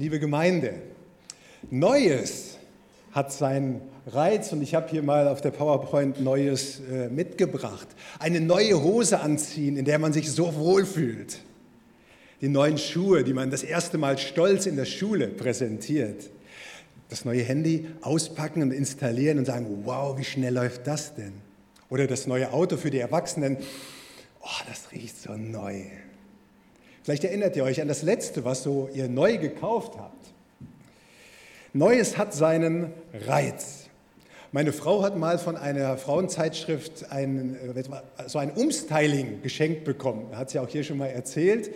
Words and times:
liebe 0.00 0.18
Gemeinde. 0.18 0.72
Neues 1.70 2.56
hat 3.12 3.30
seinen 3.34 3.82
Reiz 4.06 4.50
und 4.50 4.62
ich 4.62 4.74
habe 4.74 4.88
hier 4.88 5.02
mal 5.02 5.28
auf 5.28 5.42
der 5.42 5.50
PowerPoint 5.50 6.22
Neues 6.22 6.80
äh, 6.90 7.10
mitgebracht. 7.10 7.86
Eine 8.18 8.40
neue 8.40 8.82
Hose 8.82 9.20
anziehen, 9.20 9.76
in 9.76 9.84
der 9.84 9.98
man 9.98 10.14
sich 10.14 10.32
so 10.32 10.54
wohl 10.54 10.86
fühlt. 10.86 11.40
Die 12.40 12.48
neuen 12.48 12.78
Schuhe, 12.78 13.24
die 13.24 13.34
man 13.34 13.50
das 13.50 13.62
erste 13.62 13.98
Mal 13.98 14.16
stolz 14.16 14.64
in 14.64 14.76
der 14.76 14.86
Schule 14.86 15.28
präsentiert. 15.28 16.30
Das 17.10 17.26
neue 17.26 17.42
Handy 17.42 17.86
auspacken 18.00 18.62
und 18.62 18.72
installieren 18.72 19.36
und 19.36 19.44
sagen, 19.44 19.82
wow, 19.84 20.16
wie 20.16 20.24
schnell 20.24 20.54
läuft 20.54 20.86
das 20.86 21.14
denn? 21.14 21.34
Oder 21.90 22.06
das 22.06 22.26
neue 22.26 22.54
Auto 22.54 22.78
für 22.78 22.90
die 22.90 23.00
Erwachsenen, 23.00 23.58
oh, 24.40 24.64
das 24.66 24.92
riecht 24.92 25.20
so 25.20 25.36
neu. 25.36 25.82
Vielleicht 27.02 27.24
erinnert 27.24 27.56
ihr 27.56 27.64
euch 27.64 27.80
an 27.80 27.88
das 27.88 28.02
letzte, 28.02 28.44
was 28.44 28.62
so 28.62 28.88
ihr 28.92 29.08
neu 29.08 29.38
gekauft 29.38 29.94
habt. 29.98 30.26
Neues 31.72 32.18
hat 32.18 32.34
seinen 32.34 32.92
Reiz. 33.26 33.86
Meine 34.52 34.72
Frau 34.72 35.02
hat 35.02 35.16
mal 35.16 35.38
von 35.38 35.56
einer 35.56 35.96
Frauenzeitschrift 35.96 37.12
ein, 37.12 37.56
so 38.26 38.38
ein 38.38 38.50
Umstyling 38.50 39.42
geschenkt 39.42 39.84
bekommen. 39.84 40.26
Hat 40.34 40.50
sie 40.50 40.58
auch 40.58 40.68
hier 40.68 40.82
schon 40.82 40.98
mal 40.98 41.06
erzählt. 41.06 41.70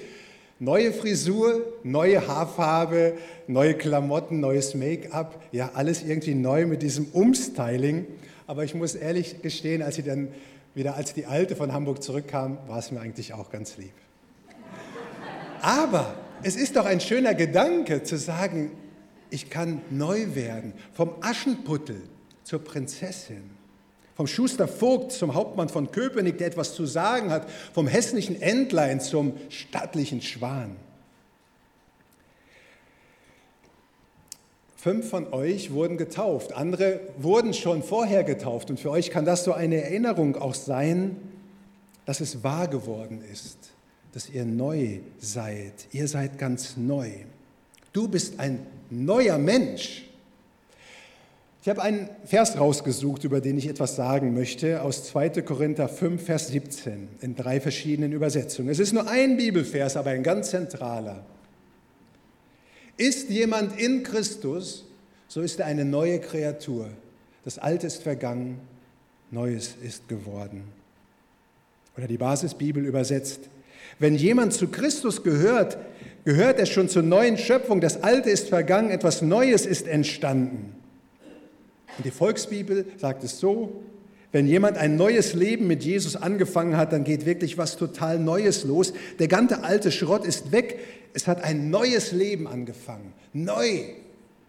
Neue 0.59 0.92
Frisur, 0.92 1.62
neue 1.84 2.27
Haarfarbe, 2.27 3.15
neue 3.46 3.74
Klamotten, 3.74 4.41
neues 4.41 4.74
Make-up. 4.74 5.41
Ja, 5.52 5.70
alles 5.74 6.02
irgendwie 6.02 6.34
neu 6.34 6.66
mit 6.66 6.82
diesem 6.82 7.06
Umstyling. 7.12 8.06
Aber 8.46 8.65
ich 8.65 8.74
muss 8.74 8.96
ehrlich 8.96 9.41
gestehen, 9.43 9.80
als 9.80 9.95
sie 9.96 10.02
dann 10.02 10.29
wieder 10.74 10.96
als 10.96 11.15
die 11.15 11.27
alte 11.27 11.54
von 11.54 11.73
Hamburg 11.73 12.02
zurückkam, 12.02 12.59
war 12.66 12.80
es 12.80 12.91
mir 12.91 13.01
eigentlich 13.01 13.32
auch 13.32 13.51
ganz 13.51 13.77
lieb. 13.77 13.93
Aber 15.64 16.14
es 16.42 16.56
ist 16.56 16.77
doch 16.77 16.84
ein 16.84 17.00
schöner 17.00 17.32
Gedanke 17.32 18.02
zu 18.02 18.18
sagen, 18.18 18.73
ich 19.30 19.48
kann 19.48 19.80
neu 19.88 20.34
werden, 20.34 20.74
vom 20.92 21.14
Aschenputtel 21.23 22.02
zur 22.43 22.62
Prinzessin, 22.62 23.48
vom 24.15 24.26
Schuster 24.26 24.68
Vogt 24.68 25.12
zum 25.12 25.32
Hauptmann 25.32 25.71
von 25.71 25.90
Köpenick, 25.90 26.37
der 26.37 26.48
etwas 26.48 26.74
zu 26.74 26.84
sagen 26.84 27.30
hat, 27.30 27.48
vom 27.73 27.87
hässlichen 27.87 28.43
Entlein 28.43 29.01
zum 29.01 29.38
stattlichen 29.48 30.21
Schwan. 30.21 30.76
Fünf 34.76 35.09
von 35.09 35.32
euch 35.32 35.73
wurden 35.73 35.96
getauft, 35.96 36.52
andere 36.52 37.01
wurden 37.16 37.54
schon 37.54 37.82
vorher 37.82 38.23
getauft. 38.23 38.68
Und 38.68 38.78
für 38.78 38.90
euch 38.90 39.10
kann 39.10 39.24
das 39.24 39.45
so 39.45 39.54
eine 39.54 39.82
Erinnerung 39.82 40.37
auch 40.37 40.52
sein, 40.52 41.16
dass 42.04 42.21
es 42.21 42.45
wahr 42.45 42.68
geworden 42.68 43.24
ist 43.32 43.74
dass 44.15 44.30
ihr 44.30 44.45
neu 44.45 45.01
seid. 45.18 45.88
Ihr 45.90 46.07
seid 46.07 46.38
ganz 46.38 46.76
neu. 46.76 47.10
Du 47.93 48.07
bist 48.07 48.38
ein 48.38 48.65
neuer 48.88 49.38
Mensch. 49.38 50.04
Ich 51.62 51.68
habe 51.68 51.82
einen 51.82 52.09
Vers 52.24 52.56
rausgesucht, 52.56 53.24
über 53.24 53.40
den 53.40 53.59
ich 53.59 53.66
etwas 53.66 53.96
sagen 53.96 54.32
möchte, 54.32 54.82
aus 54.82 55.04
2. 55.04 55.43
Korinther 55.43 55.88
5, 55.88 56.23
Vers 56.23 56.48
17, 56.48 57.09
in 57.23 57.34
drei 57.34 57.60
verschiedenen 57.60 58.12
Übersetzungen. 58.12 58.68
Es 58.68 58.79
ist 58.79 58.93
nur 58.93 59.09
ein 59.09 59.37
Bibelvers, 59.37 59.96
aber 59.96 60.10
ein 60.10 60.23
ganz 60.23 60.51
zentraler. 60.51 61.24
Ist 62.96 63.30
jemand 63.30 63.80
in 63.80 64.04
Christus, 64.04 64.84
so 65.26 65.41
ist 65.41 65.59
er 65.59 65.66
eine 65.66 65.84
neue 65.84 66.21
Kreatur. 66.21 66.88
Das 67.44 67.59
Alte 67.59 67.88
ist 67.88 68.03
vergangen, 68.03 68.60
Neues 69.32 69.75
ist 69.82 70.09
geworden. 70.09 70.62
Oder 71.97 72.06
die 72.06 72.19
Basisbibel 72.19 72.84
übersetzt, 72.84 73.49
wenn 73.98 74.16
jemand 74.16 74.53
zu 74.53 74.69
Christus 74.69 75.22
gehört, 75.22 75.78
gehört 76.25 76.59
er 76.59 76.66
schon 76.66 76.88
zur 76.88 77.03
neuen 77.03 77.38
Schöpfung. 77.38 77.81
Das 77.81 78.03
Alte 78.03 78.31
ist 78.31 78.48
vergangen, 78.48 78.91
etwas 78.91 79.22
Neues 79.22 79.66
ist 79.66 79.87
entstanden. 79.87 80.75
Und 81.97 82.04
die 82.04 82.10
Volksbibel 82.10 82.87
sagt 82.97 83.22
es 83.25 83.38
so, 83.38 83.82
wenn 84.32 84.48
jemand 84.48 84.78
ein 84.78 84.97
neues 84.97 85.34
Leben 85.34 85.69
mit 85.69 85.84
Jesus 85.84 86.16
angefangen 86.16 86.77
hat, 86.77 86.93
dann 86.93 87.04
geht 87.04 87.25
wirklich 87.25 87.56
was 87.56 87.77
total 87.77 88.19
Neues 88.19 88.65
los. 88.65 88.93
Der 89.21 89.28
ganze 89.28 89.62
alte 89.62 89.93
Schrott 89.93 90.27
ist 90.27 90.50
weg. 90.50 90.81
Es 91.12 91.28
hat 91.28 91.44
ein 91.44 91.71
neues 91.71 92.10
Leben 92.10 92.49
angefangen. 92.49 93.12
Neu. 93.33 93.84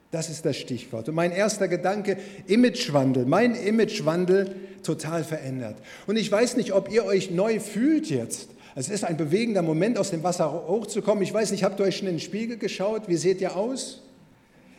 Das 0.09 0.31
ist 0.31 0.43
das 0.43 0.57
Stichwort. 0.57 1.07
Und 1.07 1.13
mein 1.13 1.31
erster 1.31 1.67
Gedanke, 1.67 2.17
Imagewandel. 2.47 3.25
Mein 3.27 3.53
Imagewandel 3.53 4.55
total 4.81 5.23
verändert. 5.23 5.75
Und 6.07 6.15
ich 6.15 6.31
weiß 6.31 6.57
nicht, 6.57 6.73
ob 6.73 6.91
ihr 6.91 7.05
euch 7.05 7.29
neu 7.29 7.59
fühlt 7.59 8.09
jetzt. 8.09 8.49
Es 8.77 8.89
ist 8.89 9.05
ein 9.05 9.15
bewegender 9.15 9.61
Moment, 9.61 9.97
aus 9.97 10.11
dem 10.11 10.21
Wasser 10.23 10.51
hochzukommen. 10.67 11.23
Ich 11.23 11.33
weiß 11.33 11.51
nicht, 11.51 11.63
habt 11.63 11.79
ihr 11.79 11.85
euch 11.85 11.97
schon 11.97 12.07
in 12.07 12.15
den 12.15 12.19
Spiegel 12.19 12.57
geschaut? 12.57 13.07
Wie 13.07 13.15
seht 13.15 13.39
ihr 13.39 13.55
aus? 13.55 14.01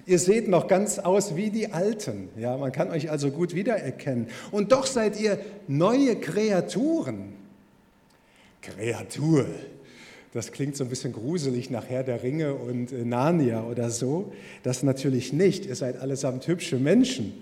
Ihr 0.05 0.19
seht 0.19 0.49
noch 0.49 0.69
ganz 0.69 0.99
aus 0.99 1.35
wie 1.35 1.51
die 1.51 1.73
Alten. 1.73 2.29
Ja, 2.39 2.59
man 2.59 2.73
kann 2.73 2.91
euch 2.91 3.11
also 3.11 3.31
gut 3.31 3.55
wiedererkennen. 3.55 4.29
Und 4.53 4.71
doch 4.71 4.87
seid 4.87 5.19
ihr 5.19 5.39
neue 5.67 6.17
Kreaturen. 6.17 7.33
Kreatur. 8.61 9.47
Das 10.33 10.53
klingt 10.53 10.77
so 10.77 10.85
ein 10.85 10.91
bisschen 10.91 11.15
gruselig 11.15 11.71
nach 11.71 11.89
Herr 11.89 12.05
der 12.05 12.23
Ringe 12.23 12.55
und 12.55 12.93
äh, 12.93 13.05
Narnia 13.05 13.65
oder 13.65 13.89
so. 13.89 14.33
Das 14.63 14.83
natürlich 14.83 15.33
nicht. 15.33 15.65
Ihr 15.65 15.75
seid 15.75 15.99
allesamt 15.99 16.47
hübsche 16.47 16.77
Menschen. 16.77 17.33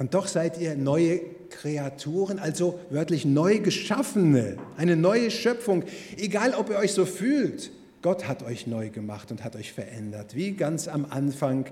Und 0.00 0.14
doch 0.14 0.28
seid 0.28 0.58
ihr 0.58 0.76
neue 0.76 1.20
Kreaturen, 1.50 2.38
also 2.38 2.80
wörtlich 2.88 3.26
neu 3.26 3.58
geschaffene, 3.58 4.56
eine 4.78 4.96
neue 4.96 5.30
Schöpfung. 5.30 5.84
Egal, 6.16 6.54
ob 6.54 6.70
ihr 6.70 6.78
euch 6.78 6.94
so 6.94 7.04
fühlt, 7.04 7.70
Gott 8.00 8.26
hat 8.26 8.42
euch 8.42 8.66
neu 8.66 8.88
gemacht 8.88 9.30
und 9.30 9.44
hat 9.44 9.56
euch 9.56 9.74
verändert. 9.74 10.34
Wie 10.34 10.52
ganz 10.52 10.88
am 10.88 11.04
Anfang 11.04 11.66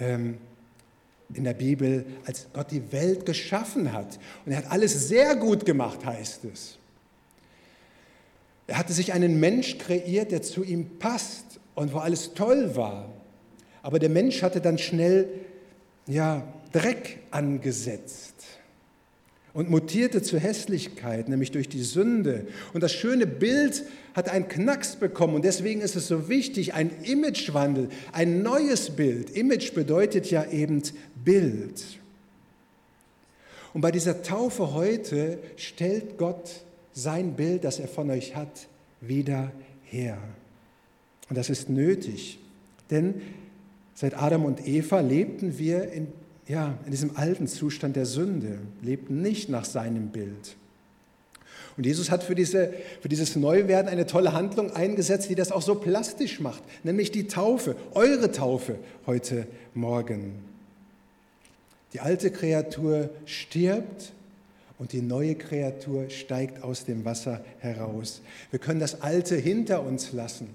ähm, 0.00 0.38
in 1.34 1.44
der 1.44 1.54
Bibel, 1.54 2.04
als 2.26 2.48
Gott 2.52 2.72
die 2.72 2.90
Welt 2.90 3.26
geschaffen 3.26 3.92
hat. 3.92 4.18
Und 4.44 4.50
er 4.50 4.58
hat 4.58 4.72
alles 4.72 5.06
sehr 5.06 5.36
gut 5.36 5.64
gemacht, 5.64 6.04
heißt 6.04 6.46
es. 6.52 6.78
Er 8.66 8.76
hatte 8.76 8.92
sich 8.92 9.12
einen 9.12 9.38
Mensch 9.38 9.78
kreiert, 9.78 10.32
der 10.32 10.42
zu 10.42 10.64
ihm 10.64 10.98
passt 10.98 11.60
und 11.76 11.92
wo 11.92 11.98
alles 11.98 12.34
toll 12.34 12.74
war. 12.74 13.08
Aber 13.82 14.00
der 14.00 14.10
Mensch 14.10 14.42
hatte 14.42 14.60
dann 14.60 14.78
schnell 14.78 15.28
ja, 16.08 16.42
Dreck 16.72 17.18
angesetzt 17.30 18.34
und 19.54 19.70
mutierte 19.70 20.22
zur 20.22 20.40
Hässlichkeit, 20.40 21.28
nämlich 21.28 21.50
durch 21.50 21.68
die 21.68 21.82
Sünde. 21.82 22.46
Und 22.72 22.82
das 22.82 22.92
schöne 22.92 23.26
Bild 23.26 23.84
hat 24.14 24.28
einen 24.28 24.48
Knacks 24.48 24.96
bekommen 24.96 25.34
und 25.34 25.44
deswegen 25.44 25.80
ist 25.80 25.96
es 25.96 26.08
so 26.08 26.28
wichtig, 26.28 26.74
ein 26.74 26.90
Imagewandel, 27.02 27.88
ein 28.12 28.42
neues 28.42 28.90
Bild. 28.90 29.30
Image 29.30 29.74
bedeutet 29.74 30.30
ja 30.30 30.50
eben 30.50 30.82
Bild. 31.24 31.82
Und 33.74 33.80
bei 33.80 33.90
dieser 33.90 34.22
Taufe 34.22 34.74
heute 34.74 35.38
stellt 35.56 36.18
Gott 36.18 36.64
sein 36.92 37.34
Bild, 37.34 37.64
das 37.64 37.78
er 37.78 37.88
von 37.88 38.10
euch 38.10 38.36
hat, 38.36 38.68
wieder 39.00 39.52
her. 39.84 40.18
Und 41.28 41.38
das 41.38 41.48
ist 41.48 41.70
nötig, 41.70 42.38
denn 42.90 43.22
seit 43.94 44.16
Adam 44.16 44.44
und 44.44 44.66
Eva 44.66 45.00
lebten 45.00 45.58
wir 45.58 45.90
in 45.92 46.08
ja, 46.52 46.74
in 46.84 46.90
diesem 46.90 47.16
alten 47.16 47.46
Zustand 47.46 47.96
der 47.96 48.04
Sünde, 48.04 48.58
lebten 48.82 49.22
nicht 49.22 49.48
nach 49.48 49.64
seinem 49.64 50.08
Bild. 50.08 50.54
Und 51.78 51.86
Jesus 51.86 52.10
hat 52.10 52.22
für, 52.22 52.34
diese, 52.34 52.74
für 53.00 53.08
dieses 53.08 53.36
Neuwerden 53.36 53.88
eine 53.88 54.04
tolle 54.04 54.34
Handlung 54.34 54.70
eingesetzt, 54.70 55.30
die 55.30 55.34
das 55.34 55.50
auch 55.50 55.62
so 55.62 55.76
plastisch 55.76 56.40
macht, 56.40 56.62
nämlich 56.84 57.10
die 57.10 57.26
Taufe, 57.26 57.74
eure 57.94 58.30
Taufe 58.32 58.76
heute 59.06 59.46
Morgen. 59.72 60.34
Die 61.94 62.00
alte 62.00 62.30
Kreatur 62.30 63.08
stirbt 63.24 64.12
und 64.78 64.92
die 64.92 65.00
neue 65.00 65.36
Kreatur 65.36 66.10
steigt 66.10 66.62
aus 66.62 66.84
dem 66.84 67.06
Wasser 67.06 67.42
heraus. 67.60 68.20
Wir 68.50 68.58
können 68.58 68.80
das 68.80 69.00
Alte 69.00 69.36
hinter 69.36 69.82
uns 69.82 70.12
lassen. 70.12 70.54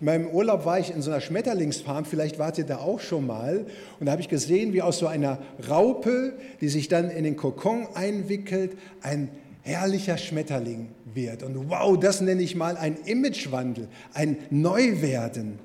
In 0.00 0.06
meinem 0.06 0.28
Urlaub 0.28 0.64
war 0.64 0.78
ich 0.78 0.94
in 0.94 1.02
so 1.02 1.10
einer 1.10 1.20
Schmetterlingsfarm, 1.20 2.06
vielleicht 2.06 2.38
wart 2.38 2.56
ihr 2.56 2.64
da 2.64 2.78
auch 2.78 3.00
schon 3.00 3.26
mal, 3.26 3.66
und 3.98 4.06
da 4.06 4.12
habe 4.12 4.22
ich 4.22 4.28
gesehen, 4.28 4.72
wie 4.72 4.80
aus 4.80 4.98
so 4.98 5.06
einer 5.06 5.38
Raupe, 5.68 6.32
die 6.62 6.68
sich 6.68 6.88
dann 6.88 7.10
in 7.10 7.24
den 7.24 7.36
Kokon 7.36 7.86
einwickelt, 7.94 8.78
ein 9.02 9.28
herrlicher 9.62 10.16
Schmetterling 10.16 10.88
wird. 11.14 11.42
Und 11.42 11.68
wow, 11.68 11.98
das 11.98 12.22
nenne 12.22 12.40
ich 12.40 12.56
mal 12.56 12.78
ein 12.78 12.96
Imagewandel, 13.04 13.88
ein 14.14 14.38
Neuwerden. 14.48 15.58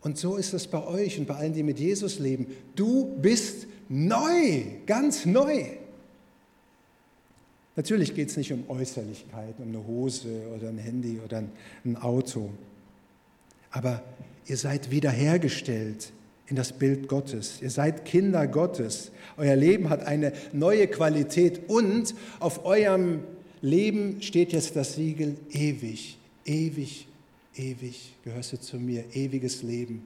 Und 0.00 0.16
so 0.16 0.36
ist 0.36 0.54
es 0.54 0.66
bei 0.66 0.82
euch 0.86 1.18
und 1.18 1.26
bei 1.26 1.34
allen, 1.34 1.52
die 1.52 1.62
mit 1.62 1.78
Jesus 1.78 2.18
leben. 2.18 2.46
Du 2.74 3.16
bist 3.20 3.66
neu, 3.90 4.62
ganz 4.86 5.26
neu. 5.26 5.64
Natürlich 7.74 8.14
geht 8.14 8.30
es 8.30 8.38
nicht 8.38 8.50
um 8.50 8.64
Äußerlichkeiten, 8.68 9.62
um 9.62 9.68
eine 9.68 9.86
Hose 9.86 10.44
oder 10.56 10.70
ein 10.70 10.78
Handy 10.78 11.20
oder 11.22 11.42
ein 11.84 11.96
Auto 11.96 12.48
aber 13.76 14.02
ihr 14.46 14.56
seid 14.56 14.90
wiederhergestellt 14.90 16.10
in 16.46 16.56
das 16.56 16.72
Bild 16.72 17.08
Gottes. 17.08 17.60
Ihr 17.60 17.68
seid 17.68 18.06
Kinder 18.06 18.46
Gottes. 18.46 19.10
Euer 19.36 19.54
Leben 19.54 19.90
hat 19.90 20.06
eine 20.06 20.32
neue 20.54 20.86
Qualität 20.86 21.68
und 21.68 22.14
auf 22.40 22.64
eurem 22.64 23.22
Leben 23.60 24.22
steht 24.22 24.54
jetzt 24.54 24.76
das 24.76 24.94
Siegel 24.94 25.36
ewig, 25.50 26.16
ewig, 26.46 27.06
ewig 27.54 28.14
gehörst 28.24 28.54
du 28.54 28.60
zu 28.60 28.78
mir, 28.78 29.04
ewiges 29.12 29.62
Leben. 29.62 30.02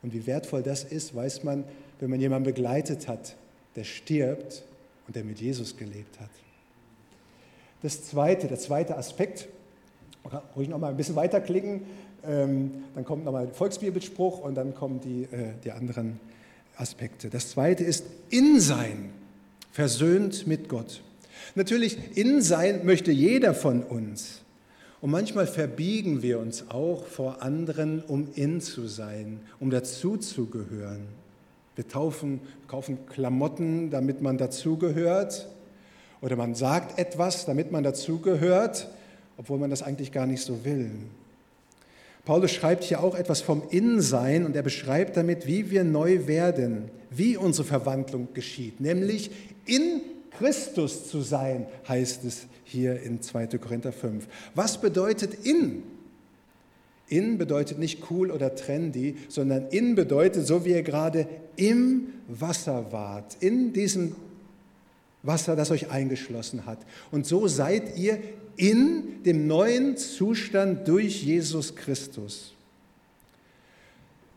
Und 0.00 0.14
wie 0.14 0.26
wertvoll 0.26 0.62
das 0.62 0.84
ist, 0.84 1.14
weiß 1.14 1.44
man, 1.44 1.64
wenn 1.98 2.08
man 2.08 2.20
jemanden 2.20 2.46
begleitet 2.46 3.06
hat, 3.06 3.36
der 3.76 3.84
stirbt 3.84 4.64
und 5.06 5.14
der 5.14 5.24
mit 5.24 5.42
Jesus 5.42 5.76
gelebt 5.76 6.18
hat. 6.20 6.30
Das 7.82 8.02
zweite, 8.02 8.48
der 8.48 8.58
zweite 8.58 8.96
Aspekt, 8.96 9.46
ruhig 10.56 10.68
noch 10.68 10.78
mal 10.78 10.88
ein 10.88 10.96
bisschen 10.96 11.16
weiterklicken, 11.16 11.82
ähm, 12.26 12.84
dann 12.94 13.04
kommt 13.04 13.24
nochmal 13.24 13.46
der 13.46 13.54
Volksbibelspruch 13.54 14.40
und 14.40 14.54
dann 14.54 14.74
kommen 14.74 15.00
die, 15.00 15.24
äh, 15.24 15.52
die 15.64 15.72
anderen 15.72 16.20
Aspekte. 16.76 17.30
Das 17.30 17.50
zweite 17.50 17.84
ist 17.84 18.04
In-Sein, 18.30 19.10
versöhnt 19.72 20.46
mit 20.46 20.68
Gott. 20.68 21.02
Natürlich, 21.54 22.16
In-Sein 22.16 22.84
möchte 22.84 23.12
jeder 23.12 23.54
von 23.54 23.82
uns. 23.82 24.40
Und 25.00 25.10
manchmal 25.10 25.46
verbiegen 25.46 26.22
wir 26.22 26.38
uns 26.38 26.66
auch 26.68 27.06
vor 27.06 27.42
anderen, 27.42 28.02
um 28.02 28.28
in 28.34 28.60
zu 28.60 28.86
sein, 28.86 29.40
um 29.58 29.70
dazuzugehören. 29.70 31.06
Wir 31.74 31.88
taufen, 31.88 32.40
kaufen 32.68 33.06
Klamotten, 33.06 33.90
damit 33.90 34.20
man 34.20 34.36
dazugehört. 34.36 35.48
Oder 36.20 36.36
man 36.36 36.54
sagt 36.54 36.98
etwas, 36.98 37.46
damit 37.46 37.72
man 37.72 37.82
dazugehört, 37.82 38.88
obwohl 39.38 39.58
man 39.58 39.70
das 39.70 39.82
eigentlich 39.82 40.12
gar 40.12 40.26
nicht 40.26 40.42
so 40.42 40.64
will. 40.66 40.90
Paulus 42.24 42.52
schreibt 42.52 42.84
hier 42.84 43.02
auch 43.02 43.14
etwas 43.14 43.40
vom 43.40 43.62
Innensein 43.70 44.44
und 44.44 44.54
er 44.54 44.62
beschreibt 44.62 45.16
damit, 45.16 45.46
wie 45.46 45.70
wir 45.70 45.84
neu 45.84 46.26
werden, 46.26 46.90
wie 47.10 47.36
unsere 47.36 47.66
Verwandlung 47.66 48.28
geschieht, 48.34 48.80
nämlich 48.80 49.30
in 49.66 50.02
Christus 50.38 51.08
zu 51.08 51.22
sein, 51.22 51.66
heißt 51.88 52.24
es 52.24 52.46
hier 52.64 53.02
in 53.02 53.20
2. 53.20 53.46
Korinther 53.58 53.92
5. 53.92 54.26
Was 54.54 54.80
bedeutet 54.80 55.46
in? 55.46 55.82
In 57.08 57.38
bedeutet 57.38 57.78
nicht 57.78 58.10
cool 58.10 58.30
oder 58.30 58.54
trendy, 58.54 59.16
sondern 59.28 59.66
in 59.68 59.96
bedeutet, 59.96 60.46
so 60.46 60.64
wie 60.64 60.70
ihr 60.70 60.84
gerade 60.84 61.26
im 61.56 62.08
Wasser 62.28 62.92
wart, 62.92 63.36
in 63.40 63.72
diesem 63.72 64.14
Wasser, 65.22 65.56
das 65.56 65.70
euch 65.70 65.90
eingeschlossen 65.90 66.66
hat. 66.66 66.78
Und 67.10 67.26
so 67.26 67.46
seid 67.46 67.96
ihr 67.98 68.18
in 68.56 69.22
dem 69.24 69.46
neuen 69.46 69.96
Zustand 69.96 70.88
durch 70.88 71.22
Jesus 71.22 71.76
Christus. 71.76 72.54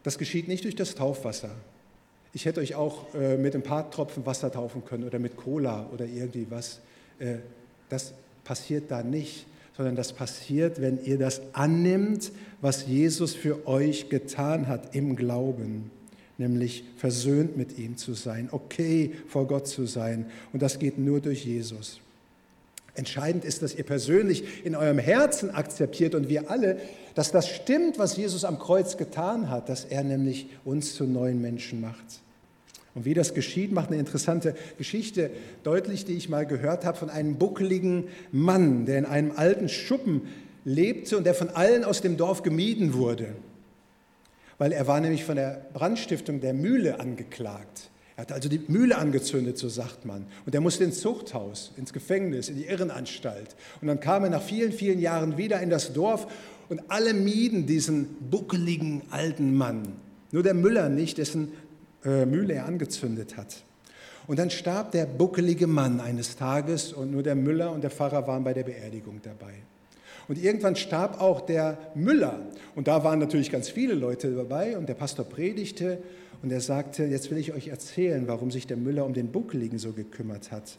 Das 0.03 0.17
geschieht 0.17 0.47
nicht 0.47 0.65
durch 0.65 0.75
das 0.75 0.95
Taufwasser. 0.95 1.51
Ich 2.33 2.45
hätte 2.45 2.59
euch 2.59 2.75
auch 2.75 3.13
äh, 3.13 3.37
mit 3.37 3.55
ein 3.55 3.63
paar 3.63 3.89
Tropfen 3.91 4.25
Wasser 4.25 4.51
taufen 4.51 4.83
können 4.83 5.03
oder 5.03 5.19
mit 5.19 5.37
Cola 5.37 5.87
oder 5.93 6.05
irgendwie 6.05 6.47
was. 6.49 6.79
Äh, 7.19 7.35
das 7.89 8.13
passiert 8.43 8.91
da 8.91 9.03
nicht, 9.03 9.45
sondern 9.77 9.95
das 9.95 10.13
passiert, 10.13 10.81
wenn 10.81 11.03
ihr 11.03 11.17
das 11.17 11.41
annimmt, 11.53 12.31
was 12.59 12.87
Jesus 12.87 13.33
für 13.33 13.67
euch 13.67 14.09
getan 14.09 14.67
hat 14.67 14.95
im 14.95 15.15
Glauben, 15.15 15.91
nämlich 16.43 16.83
versöhnt 16.97 17.57
mit 17.57 17.77
ihm 17.77 17.97
zu 17.97 18.13
sein, 18.13 18.49
okay 18.51 19.13
vor 19.27 19.47
Gott 19.47 19.67
zu 19.67 19.85
sein. 19.85 20.25
Und 20.51 20.61
das 20.61 20.79
geht 20.79 20.97
nur 20.97 21.21
durch 21.21 21.45
Jesus. 21.45 21.99
Entscheidend 22.95 23.43
ist, 23.43 23.63
dass 23.63 23.73
ihr 23.73 23.85
persönlich 23.85 24.65
in 24.65 24.75
eurem 24.75 24.99
Herzen 24.99 25.49
akzeptiert 25.49 26.13
und 26.13 26.29
wir 26.29 26.51
alle, 26.51 26.77
dass 27.15 27.31
das 27.31 27.49
stimmt, 27.49 27.97
was 27.97 28.17
Jesus 28.17 28.45
am 28.45 28.59
Kreuz 28.59 28.97
getan 28.97 29.49
hat, 29.49 29.69
dass 29.69 29.85
er 29.85 30.03
nämlich 30.03 30.47
uns 30.63 30.93
zu 30.93 31.05
neuen 31.05 31.41
Menschen 31.41 31.81
macht. 31.81 32.21
Und 32.93 33.05
wie 33.05 33.15
das 33.15 33.33
geschieht, 33.33 33.71
macht 33.71 33.89
eine 33.89 33.99
interessante 33.99 34.55
Geschichte 34.77 35.31
deutlich, 35.63 36.05
die 36.05 36.13
ich 36.13 36.29
mal 36.29 36.45
gehört 36.45 36.85
habe 36.85 36.97
von 36.97 37.09
einem 37.09 37.37
buckeligen 37.37 38.09
Mann, 38.31 38.85
der 38.85 38.99
in 38.99 39.05
einem 39.05 39.31
alten 39.35 39.69
Schuppen 39.69 40.21
lebte 40.63 41.17
und 41.17 41.23
der 41.23 41.33
von 41.33 41.49
allen 41.49 41.83
aus 41.83 42.01
dem 42.01 42.17
Dorf 42.17 42.43
gemieden 42.43 42.93
wurde, 42.93 43.29
weil 44.57 44.71
er 44.71 44.87
war 44.87 44.99
nämlich 44.99 45.23
von 45.23 45.35
der 45.35 45.65
Brandstiftung 45.73 46.41
der 46.41 46.53
Mühle 46.53 46.99
angeklagt. 46.99 47.89
Er 48.15 48.21
hat 48.21 48.31
also 48.31 48.47
die 48.47 48.61
Mühle 48.67 48.97
angezündet, 48.97 49.57
so 49.57 49.69
sagt 49.69 50.05
man. 50.05 50.27
Und 50.45 50.53
er 50.53 50.61
musste 50.61 50.83
ins 50.83 51.01
Zuchthaus, 51.01 51.71
ins 51.77 51.93
Gefängnis, 51.93 52.49
in 52.49 52.57
die 52.57 52.65
Irrenanstalt. 52.65 53.55
Und 53.81 53.87
dann 53.87 53.99
kam 53.99 54.23
er 54.23 54.29
nach 54.29 54.43
vielen, 54.43 54.71
vielen 54.71 54.99
Jahren 54.99 55.37
wieder 55.37 55.59
in 55.61 55.69
das 55.69 55.93
Dorf 55.93 56.27
und 56.69 56.81
alle 56.89 57.13
mieden 57.13 57.65
diesen 57.65 58.29
buckeligen 58.29 59.01
alten 59.09 59.55
Mann. 59.55 59.93
Nur 60.31 60.43
der 60.43 60.53
Müller 60.53 60.89
nicht, 60.89 61.17
dessen 61.17 61.53
äh, 62.05 62.25
Mühle 62.25 62.53
er 62.53 62.65
angezündet 62.65 63.37
hat. 63.37 63.63
Und 64.27 64.39
dann 64.39 64.49
starb 64.49 64.91
der 64.91 65.05
buckelige 65.05 65.67
Mann 65.67 65.99
eines 65.99 66.35
Tages 66.35 66.93
und 66.93 67.11
nur 67.11 67.23
der 67.23 67.35
Müller 67.35 67.71
und 67.71 67.81
der 67.81 67.91
Pfarrer 67.91 68.25
waren 68.27 68.43
bei 68.43 68.53
der 68.53 68.63
Beerdigung 68.63 69.19
dabei. 69.21 69.53
Und 70.27 70.41
irgendwann 70.41 70.75
starb 70.75 71.21
auch 71.21 71.41
der 71.41 71.77
Müller. 71.95 72.39
Und 72.75 72.87
da 72.87 73.03
waren 73.03 73.19
natürlich 73.19 73.51
ganz 73.51 73.69
viele 73.69 73.93
Leute 73.93 74.33
dabei 74.33 74.77
und 74.77 74.87
der 74.87 74.93
Pastor 74.93 75.25
predigte 75.25 75.99
und 76.41 76.51
er 76.51 76.61
sagte, 76.61 77.05
jetzt 77.05 77.31
will 77.31 77.37
ich 77.37 77.53
euch 77.53 77.69
erzählen, 77.69 78.27
warum 78.27 78.51
sich 78.51 78.67
der 78.67 78.77
Müller 78.77 79.05
um 79.05 79.13
den 79.13 79.31
Buckeligen 79.31 79.79
so 79.79 79.93
gekümmert 79.93 80.51
hat. 80.51 80.77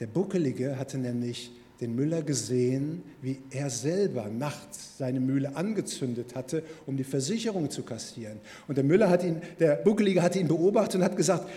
Der 0.00 0.06
Buckelige 0.06 0.78
hatte 0.78 0.98
nämlich 0.98 1.52
den 1.80 1.94
Müller 1.94 2.22
gesehen, 2.22 3.02
wie 3.22 3.38
er 3.50 3.70
selber 3.70 4.28
nachts 4.28 4.98
seine 4.98 5.18
Mühle 5.18 5.56
angezündet 5.56 6.34
hatte, 6.34 6.62
um 6.86 6.96
die 6.96 7.04
Versicherung 7.04 7.70
zu 7.70 7.82
kassieren. 7.82 8.38
Und 8.68 8.76
der 8.76 8.84
Müller 8.84 9.08
hat 9.08 9.24
ihn, 9.24 9.40
der 9.58 9.76
Buckelige 9.76 10.22
hatte 10.22 10.38
ihn 10.38 10.48
beobachtet 10.48 10.96
und 10.96 11.04
hat 11.04 11.16
gesagt, 11.16 11.48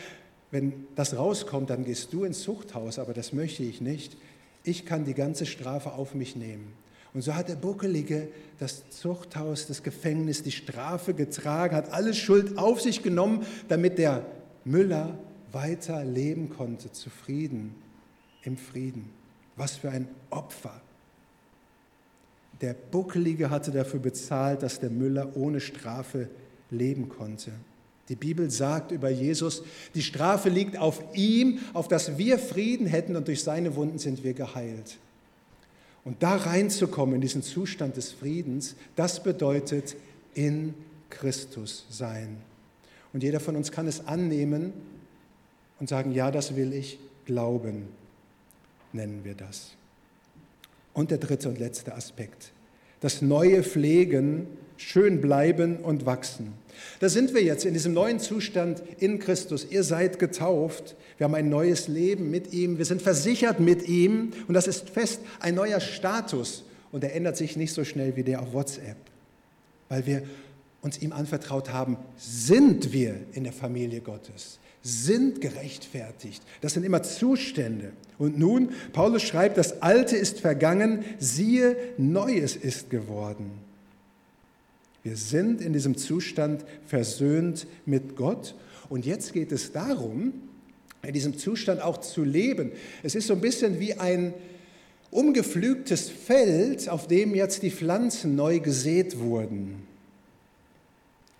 wenn 0.52 0.86
das 0.96 1.18
rauskommt, 1.18 1.70
dann 1.70 1.84
gehst 1.84 2.14
du 2.14 2.24
ins 2.24 2.42
Zuchthaus, 2.42 3.00
aber 3.00 3.14
das 3.14 3.34
möchte 3.34 3.64
ich 3.64 3.82
nicht. 3.82 4.16
Ich 4.64 4.86
kann 4.86 5.06
die 5.06 5.14
ganze 5.14 5.46
Strafe 5.46 5.94
auf 5.94 6.16
mich 6.16 6.36
nehmen. 6.36 6.74
Und 7.14 7.22
so 7.22 7.36
hat 7.36 7.50
der 7.50 7.56
Buckelige 7.56 8.30
das 8.60 8.90
Zuchthaus, 8.90 9.68
das 9.68 9.84
Gefängnis, 9.84 10.42
die 10.42 10.52
Strafe 10.52 11.14
getragen, 11.14 11.76
hat 11.76 11.92
alles 11.92 12.18
Schuld 12.18 12.58
auf 12.58 12.82
sich 12.82 13.04
genommen, 13.04 13.46
damit 13.68 13.98
der 13.98 14.26
Müller 14.66 15.18
weiter 15.52 16.04
leben 16.04 16.50
konnte, 16.50 16.92
zufrieden, 16.92 17.76
im 18.42 18.58
Frieden. 18.58 19.10
Was 19.56 19.78
für 19.78 19.92
ein 19.92 20.08
Opfer. 20.32 20.82
Der 22.62 22.74
Buckelige 22.74 23.50
hatte 23.50 23.72
dafür 23.72 24.00
bezahlt, 24.00 24.64
dass 24.64 24.80
der 24.80 24.90
Müller 24.90 25.36
ohne 25.36 25.60
Strafe 25.60 26.30
leben 26.72 27.10
konnte. 27.10 27.52
Die 28.10 28.16
Bibel 28.16 28.50
sagt 28.52 28.92
über 28.92 29.10
Jesus, 29.10 29.64
die 29.96 30.02
Strafe 30.02 30.50
liegt 30.50 30.78
auf 30.78 31.02
ihm, 31.14 31.60
auf 31.74 31.88
dass 31.88 32.18
wir 32.18 32.38
Frieden 32.38 32.86
hätten 32.86 33.16
und 33.16 33.28
durch 33.28 33.44
seine 33.44 33.76
Wunden 33.76 33.98
sind 33.98 34.24
wir 34.24 34.34
geheilt. 34.34 34.98
Und 36.04 36.22
da 36.22 36.36
reinzukommen 36.36 37.16
in 37.16 37.22
diesen 37.22 37.44
Zustand 37.44 37.96
des 37.96 38.12
Friedens, 38.12 38.76
das 38.96 39.24
bedeutet 39.24 39.96
in 40.34 40.74
Christus 41.10 41.86
sein. 41.90 42.38
Und 43.14 43.24
jeder 43.24 43.40
von 43.40 43.56
uns 43.56 43.72
kann 43.72 43.88
es 43.88 44.06
annehmen 44.06 44.74
und 45.80 45.88
sagen, 45.88 46.12
ja, 46.12 46.30
das 46.30 46.56
will 46.56 46.74
ich 46.74 47.00
glauben, 47.26 47.88
nennen 48.92 49.22
wir 49.24 49.36
das. 49.36 49.72
Und 50.94 51.10
der 51.10 51.20
dritte 51.20 51.48
und 51.48 51.58
letzte 51.58 51.96
Aspekt, 51.96 52.52
das 53.00 53.22
neue 53.22 53.64
Pflegen, 53.64 54.48
schön 54.84 55.22
bleiben 55.22 55.78
und 55.78 56.06
wachsen. 56.06 56.54
Da 57.00 57.10
sind 57.10 57.34
wir 57.34 57.44
jetzt 57.44 57.66
in 57.66 57.74
diesem 57.74 57.94
neuen 57.94 58.20
Zustand 58.20 58.84
in 59.00 59.20
Christus. 59.20 59.68
Ihr 59.70 59.84
seid 59.84 60.20
getauft. 60.20 60.96
Wir 61.18 61.26
haben 61.26 61.36
ein 61.36 61.50
neues 61.50 61.88
Leben 61.88 62.30
mit 62.32 62.54
ihm. 62.54 62.78
Wir 62.78 62.86
sind 62.86 63.02
versichert 63.02 63.60
mit 63.60 63.88
ihm. 63.88 64.32
Und 64.48 64.54
das 64.54 64.68
ist 64.68 64.90
fest 64.90 65.22
ein 65.40 65.56
neuer 65.56 65.80
Status. 65.80 66.64
Und 66.92 67.04
er 67.04 67.16
ändert 67.16 67.38
sich 67.38 67.58
nicht 67.58 67.74
so 67.74 67.84
schnell 67.84 68.16
wie 68.16 68.24
der 68.24 68.42
auf 68.42 68.54
WhatsApp. 68.54 68.98
Weil 69.90 70.06
wir 70.06 70.24
uns 70.82 71.02
ihm 71.02 71.14
anvertraut 71.14 71.72
haben, 71.72 71.98
sind 72.18 72.92
wir 72.92 73.16
in 73.32 73.46
der 73.46 73.54
Familie 73.54 74.02
Gottes, 74.02 74.60
sind 74.82 75.40
gerechtfertigt. 75.40 76.44
Das 76.62 76.74
sind 76.74 76.84
immer 76.84 77.02
Zustände. 77.04 77.94
Und 78.18 78.38
nun, 78.38 78.72
Paulus 78.92 79.24
schreibt, 79.24 79.58
das 79.58 79.82
Alte 79.82 80.18
ist 80.18 80.42
vergangen, 80.42 81.06
siehe, 81.20 81.78
Neues 81.98 82.56
ist 82.58 82.90
geworden. 82.90 83.63
Wir 85.04 85.18
sind 85.18 85.62
in 85.62 85.74
diesem 85.74 85.98
Zustand 85.98 86.64
versöhnt 86.86 87.68
mit 87.86 88.16
Gott. 88.16 88.56
Und 88.90 89.06
jetzt 89.06 89.34
geht 89.34 89.52
es 89.52 89.72
darum, 89.72 90.34
in 91.04 91.14
diesem 91.14 91.38
Zustand 91.38 91.82
auch 91.82 91.98
zu 91.98 92.24
leben. 92.24 92.72
Es 93.04 93.14
ist 93.14 93.28
so 93.28 93.34
ein 93.34 93.42
bisschen 93.42 93.80
wie 93.80 93.96
ein 93.96 94.34
umgepflügtes 95.12 96.10
Feld, 96.10 96.88
auf 96.88 97.08
dem 97.08 97.36
jetzt 97.36 97.64
die 97.64 97.72
Pflanzen 97.72 98.36
neu 98.36 98.60
gesät 98.60 99.20
wurden. 99.20 99.84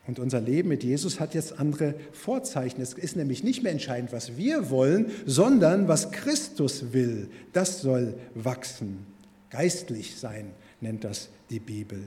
Und 0.06 0.20
unser 0.20 0.42
Leben 0.42 0.68
mit 0.68 0.84
Jesus 0.84 1.22
hat 1.22 1.34
jetzt 1.34 1.60
andere 1.60 1.96
Vorzeichen. 2.12 2.82
Es 2.82 2.94
ist 2.94 3.16
nämlich 3.16 3.44
nicht 3.44 3.64
mehr 3.64 3.72
entscheidend, 3.72 4.12
was 4.12 4.36
wir 4.36 4.70
wollen, 4.70 5.12
sondern 5.26 5.88
was 5.88 6.12
Christus 6.12 6.92
will. 6.92 7.30
Das 7.54 7.82
soll 7.82 8.16
wachsen. 8.36 9.06
Geistlich 9.50 10.18
sein 10.18 10.52
nennt 10.82 11.06
das 11.06 11.30
die 11.50 11.60
Bibel. 11.60 12.02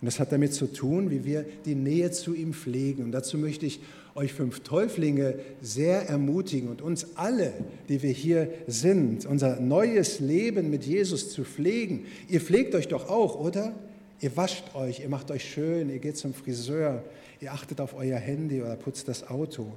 Und 0.00 0.06
das 0.06 0.18
hat 0.18 0.32
damit 0.32 0.54
zu 0.54 0.66
tun, 0.66 1.10
wie 1.10 1.24
wir 1.24 1.44
die 1.66 1.74
Nähe 1.74 2.10
zu 2.10 2.34
ihm 2.34 2.54
pflegen. 2.54 3.04
Und 3.04 3.12
dazu 3.12 3.36
möchte 3.36 3.66
ich 3.66 3.80
euch 4.14 4.32
fünf 4.32 4.60
Täuflinge 4.60 5.34
sehr 5.60 6.08
ermutigen 6.08 6.68
und 6.68 6.80
uns 6.80 7.16
alle, 7.16 7.52
die 7.88 8.02
wir 8.02 8.10
hier 8.10 8.50
sind, 8.66 9.26
unser 9.26 9.60
neues 9.60 10.20
Leben 10.20 10.70
mit 10.70 10.84
Jesus 10.84 11.30
zu 11.30 11.44
pflegen. 11.44 12.06
Ihr 12.28 12.40
pflegt 12.40 12.74
euch 12.74 12.88
doch 12.88 13.08
auch, 13.10 13.38
oder? 13.38 13.74
Ihr 14.20 14.36
wascht 14.36 14.74
euch, 14.74 15.00
ihr 15.00 15.08
macht 15.08 15.30
euch 15.30 15.44
schön, 15.44 15.90
ihr 15.90 15.98
geht 15.98 16.16
zum 16.16 16.34
Friseur, 16.34 17.04
ihr 17.40 17.52
achtet 17.52 17.80
auf 17.80 17.94
euer 17.94 18.18
Handy 18.18 18.62
oder 18.62 18.76
putzt 18.76 19.06
das 19.06 19.28
Auto. 19.28 19.72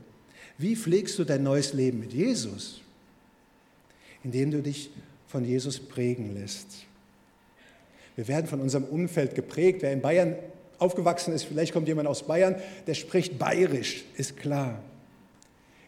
Wie 0.57 0.75
pflegst 0.75 1.19
du 1.19 1.25
dein 1.25 1.43
neues 1.43 1.73
Leben 1.73 1.99
mit 1.99 2.13
Jesus? 2.13 2.81
Indem 4.23 4.51
du 4.51 4.61
dich 4.61 4.89
von 5.27 5.43
Jesus 5.43 5.79
prägen 5.79 6.33
lässt. 6.33 6.85
Wir 8.15 8.27
werden 8.27 8.47
von 8.47 8.61
unserem 8.61 8.83
Umfeld 8.83 9.35
geprägt. 9.35 9.81
Wer 9.81 9.91
in 9.91 10.01
Bayern 10.01 10.35
aufgewachsen 10.77 11.33
ist, 11.33 11.43
vielleicht 11.43 11.73
kommt 11.73 11.87
jemand 11.87 12.07
aus 12.07 12.23
Bayern, 12.23 12.55
der 12.87 12.93
spricht 12.93 13.39
bayerisch, 13.39 14.03
ist 14.15 14.37
klar. 14.37 14.79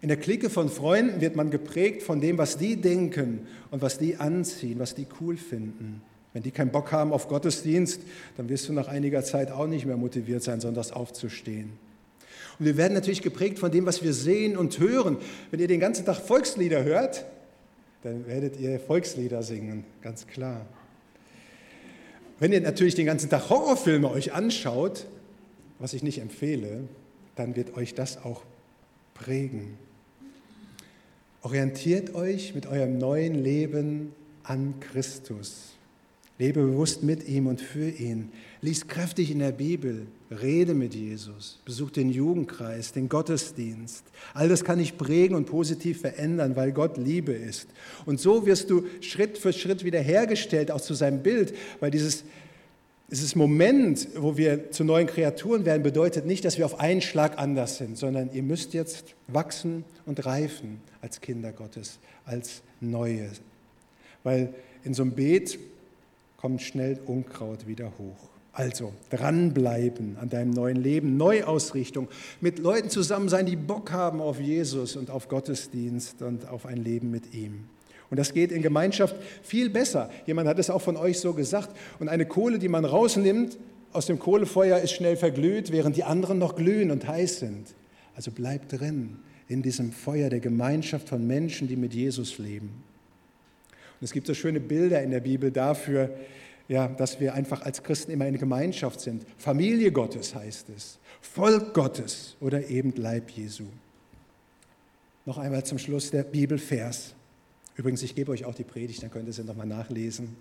In 0.01 0.09
der 0.09 0.17
Clique 0.17 0.49
von 0.49 0.69
Freunden 0.69 1.21
wird 1.21 1.35
man 1.35 1.49
geprägt 1.51 2.03
von 2.03 2.21
dem, 2.21 2.37
was 2.37 2.57
die 2.57 2.75
denken 2.75 3.47
und 3.71 3.81
was 3.81 3.97
die 3.97 4.17
anziehen, 4.17 4.77
was 4.79 4.93
die 4.93 5.07
cool 5.19 5.37
finden. 5.37 6.01
Wenn 6.33 6.43
die 6.43 6.51
keinen 6.51 6.71
Bock 6.71 6.91
haben 6.91 7.13
auf 7.13 7.27
Gottesdienst, 7.27 8.01
dann 8.37 8.49
wirst 8.49 8.67
du 8.67 8.73
nach 8.73 8.87
einiger 8.87 9.23
Zeit 9.23 9.51
auch 9.51 9.67
nicht 9.67 9.85
mehr 9.85 9.97
motiviert 9.97 10.43
sein, 10.43 10.59
sonntags 10.59 10.91
aufzustehen. 10.91 11.71
Und 12.59 12.65
wir 12.65 12.77
werden 12.77 12.93
natürlich 12.93 13.21
geprägt 13.21 13.57
von 13.57 13.71
dem, 13.71 13.85
was 13.85 14.03
wir 14.03 14.13
sehen 14.13 14.57
und 14.57 14.79
hören. 14.79 15.17
Wenn 15.51 15.59
ihr 15.59 15.67
den 15.67 15.79
ganzen 15.79 16.05
Tag 16.05 16.17
Volkslieder 16.17 16.83
hört, 16.83 17.25
dann 18.03 18.27
werdet 18.27 18.59
ihr 18.59 18.79
Volkslieder 18.79 19.43
singen, 19.43 19.85
ganz 20.01 20.27
klar. 20.27 20.65
Wenn 22.39 22.51
ihr 22.51 22.61
natürlich 22.61 22.95
den 22.95 23.05
ganzen 23.05 23.29
Tag 23.29 23.49
Horrorfilme 23.49 24.09
euch 24.09 24.33
anschaut, 24.33 25.05
was 25.79 25.93
ich 25.93 26.03
nicht 26.03 26.19
empfehle, 26.19 26.87
dann 27.35 27.55
wird 27.55 27.75
euch 27.75 27.93
das 27.93 28.23
auch 28.23 28.41
prägen. 29.13 29.77
Orientiert 31.41 32.13
euch 32.15 32.55
mit 32.55 32.65
eurem 32.65 32.97
neuen 32.97 33.35
Leben 33.35 34.13
an 34.43 34.79
Christus. 34.79 35.75
Lebe 36.37 36.61
bewusst 36.61 37.01
mit 37.01 37.27
ihm 37.27 37.47
und 37.47 37.61
für 37.61 37.89
ihn. 37.89 38.29
Lies 38.61 38.87
kräftig 38.87 39.31
in 39.31 39.39
der 39.39 39.53
Bibel. 39.53 40.07
Rede 40.29 40.73
mit 40.73 40.93
Jesus. 40.93 41.59
Besuch 41.63 41.91
den 41.91 42.09
Jugendkreis, 42.09 42.91
den 42.91 43.07
Gottesdienst. 43.07 44.03
All 44.33 44.49
das 44.49 44.65
kann 44.65 44.79
dich 44.79 44.97
prägen 44.97 45.35
und 45.37 45.45
positiv 45.45 46.01
verändern, 46.01 46.57
weil 46.57 46.73
Gott 46.73 46.97
Liebe 46.97 47.31
ist. 47.31 47.69
Und 48.05 48.19
so 48.19 48.45
wirst 48.45 48.69
du 48.69 48.85
Schritt 48.99 49.37
für 49.37 49.53
Schritt 49.53 49.85
wiederhergestellt, 49.85 50.71
auch 50.71 50.81
zu 50.81 50.93
seinem 50.93 51.23
Bild, 51.23 51.53
weil 51.79 51.91
dieses, 51.91 52.25
dieses 53.09 53.35
Moment, 53.35 54.09
wo 54.17 54.35
wir 54.35 54.71
zu 54.71 54.83
neuen 54.83 55.07
Kreaturen 55.07 55.63
werden, 55.63 55.83
bedeutet 55.83 56.25
nicht, 56.25 56.43
dass 56.43 56.57
wir 56.57 56.65
auf 56.65 56.81
einen 56.81 57.01
Schlag 57.01 57.37
anders 57.37 57.77
sind, 57.77 57.97
sondern 57.97 58.33
ihr 58.33 58.43
müsst 58.43 58.73
jetzt 58.73 59.15
wachsen 59.27 59.85
und 60.05 60.25
reifen 60.25 60.81
als 61.01 61.21
Kinder 61.21 61.53
Gottes, 61.53 61.99
als 62.25 62.61
Neue. 62.81 63.29
Weil 64.23 64.53
in 64.83 64.93
so 64.93 65.03
einem 65.03 65.11
Beet 65.11 65.59
kommt 66.45 66.61
schnell 66.61 66.99
Unkraut 67.07 67.65
wieder 67.65 67.91
hoch. 67.97 68.29
Also 68.53 68.93
dranbleiben 69.09 70.15
an 70.21 70.29
deinem 70.29 70.51
neuen 70.51 70.75
Leben, 70.75 71.17
Neuausrichtung, 71.17 72.07
mit 72.39 72.59
Leuten 72.59 72.91
zusammen 72.91 73.29
sein, 73.29 73.47
die 73.47 73.55
Bock 73.55 73.91
haben 73.91 74.21
auf 74.21 74.39
Jesus 74.39 74.95
und 74.95 75.09
auf 75.09 75.27
Gottesdienst 75.27 76.21
und 76.21 76.47
auf 76.47 76.67
ein 76.67 76.77
Leben 76.77 77.09
mit 77.09 77.33
ihm. 77.33 77.63
Und 78.11 78.19
das 78.19 78.31
geht 78.31 78.51
in 78.51 78.61
Gemeinschaft 78.61 79.15
viel 79.41 79.71
besser. 79.71 80.11
Jemand 80.27 80.47
hat 80.47 80.59
es 80.59 80.69
auch 80.69 80.83
von 80.83 80.97
euch 80.97 81.19
so 81.19 81.33
gesagt. 81.33 81.75
Und 81.97 82.09
eine 82.09 82.27
Kohle, 82.27 82.59
die 82.59 82.69
man 82.69 82.85
rausnimmt 82.85 83.57
aus 83.91 84.05
dem 84.05 84.19
Kohlefeuer, 84.19 84.77
ist 84.77 84.91
schnell 84.91 85.17
verglüht, 85.17 85.71
während 85.71 85.97
die 85.97 86.03
anderen 86.03 86.37
noch 86.37 86.55
glühen 86.55 86.91
und 86.91 87.07
heiß 87.07 87.39
sind. 87.39 87.73
Also 88.15 88.29
bleib 88.29 88.69
drin 88.69 89.17
in 89.47 89.63
diesem 89.63 89.91
Feuer 89.91 90.29
der 90.29 90.41
Gemeinschaft 90.41 91.09
von 91.09 91.25
Menschen, 91.25 91.67
die 91.67 91.75
mit 91.75 91.95
Jesus 91.95 92.37
leben. 92.37 92.83
Und 93.99 94.05
es 94.05 94.11
gibt 94.11 94.27
so 94.27 94.33
schöne 94.33 94.59
Bilder 94.59 95.01
in 95.01 95.11
der 95.11 95.21
Bibel 95.21 95.51
dafür, 95.51 96.09
ja, 96.67 96.87
dass 96.87 97.19
wir 97.19 97.33
einfach 97.33 97.61
als 97.61 97.83
Christen 97.83 98.11
immer 98.11 98.25
eine 98.25 98.37
Gemeinschaft 98.37 98.99
sind. 98.99 99.25
Familie 99.37 99.91
Gottes 99.91 100.33
heißt 100.33 100.69
es, 100.75 100.99
Volk 101.21 101.73
Gottes 101.73 102.35
oder 102.39 102.69
eben 102.69 102.93
Leib 102.95 103.29
Jesu. 103.29 103.65
Noch 105.25 105.37
einmal 105.37 105.63
zum 105.65 105.77
Schluss 105.77 106.11
der 106.11 106.23
Bibelvers. 106.23 107.13
Übrigens, 107.75 108.03
ich 108.03 108.15
gebe 108.15 108.31
euch 108.31 108.45
auch 108.45 108.55
die 108.55 108.63
Predigt, 108.63 109.03
dann 109.03 109.11
könnt 109.11 109.27
ihr 109.27 109.33
sie 109.33 109.43
nochmal 109.43 109.67
nachlesen. 109.67 110.35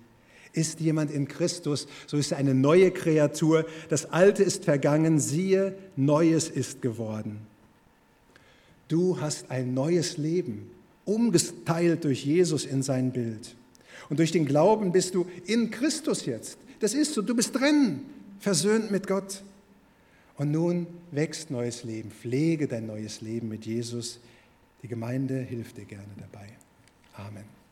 Ist 0.53 0.81
jemand 0.81 1.11
in 1.11 1.27
Christus, 1.27 1.89
so 2.07 2.17
ist 2.17 2.33
er 2.33 2.39
eine 2.39 2.55
neue 2.55 2.91
Kreatur. 2.91 3.67
Das 3.89 4.07
Alte 4.07 4.45
ist 4.45 4.65
vergangen, 4.65 5.19
siehe, 5.19 5.75
Neues 5.97 6.49
ist 6.49 6.81
geworden. 6.81 7.47
Du 8.89 9.21
hast 9.21 9.51
ein 9.51 9.75
neues 9.75 10.17
Leben 10.17 10.71
umgeteilt 11.05 12.05
durch 12.05 12.25
Jesus 12.25 12.65
in 12.65 12.83
sein 12.83 13.13
Bild. 13.13 13.57
Und 14.09 14.19
durch 14.19 14.33
den 14.33 14.47
Glauben 14.47 14.93
bist 14.93 15.15
du 15.15 15.27
in 15.47 15.71
Christus 15.71 16.27
jetzt. 16.27 16.59
Das 16.81 16.95
ist 16.95 17.15
so, 17.15 17.23
du 17.23 17.35
bist 17.35 17.55
drin, 17.55 18.01
versöhnt 18.39 18.91
mit 18.91 19.07
Gott. 19.07 19.43
Und 20.37 20.51
nun 20.51 20.87
wächst 21.13 21.51
neues 21.51 21.85
Leben, 21.85 22.11
pflege 22.11 22.67
dein 22.67 22.87
neues 22.87 23.21
Leben 23.21 23.49
mit 23.49 23.67
Jesus. 23.67 24.19
Die 24.83 24.89
Gemeinde 24.89 25.39
hilft 25.39 25.77
dir 25.79 25.85
gerne 25.85 26.09
dabei. 26.19 26.49
Amen. 27.15 27.64